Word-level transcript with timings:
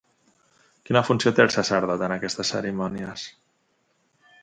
Quina 0.89 1.03
funció 1.09 1.33
té 1.41 1.45
el 1.45 1.53
sacerdot 1.57 2.07
en 2.09 2.17
aquestes 2.17 2.53
cerimònies? 2.57 3.31